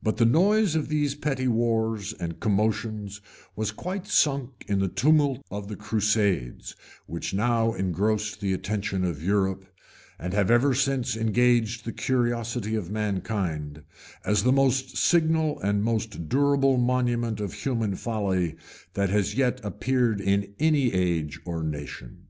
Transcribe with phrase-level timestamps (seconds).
[0.00, 3.20] But the noise of these petty wars and commotions
[3.56, 9.20] was quite sunk in the tumult of the crusades, which now engrossed the attention of
[9.20, 9.64] Europe,
[10.20, 13.82] and have ever since engaged the curiosity of mankind,
[14.24, 18.54] as the most signal and most durable monument of human folly
[18.94, 22.28] that has yet appeared in any age or nation.